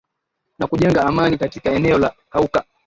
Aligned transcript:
na 0.59 0.67
kujenga 0.67 1.05
amani 1.07 1.37
katika 1.37 1.71
eneo 1.71 1.97
la 1.97 2.13
Cauca 2.29 2.63